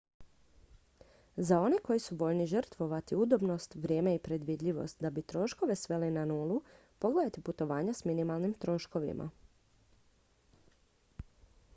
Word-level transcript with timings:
za 1.37 1.59
one 1.65 1.77
koji 1.87 1.99
su 2.05 2.15
voljni 2.21 2.47
žrtvovati 2.53 3.15
udobnost 3.25 3.75
vrijeme 3.75 4.15
i 4.15 4.23
predvidljivost 4.29 5.01
da 5.05 5.09
bi 5.17 5.21
troškove 5.33 5.75
sveli 5.81 6.09
na 6.17 6.25
nulu 6.33 6.57
pogledajte 6.99 7.41
putovanja 7.51 7.93
s 7.93 8.05
minimalnim 8.05 8.53
troškovima 8.67 9.29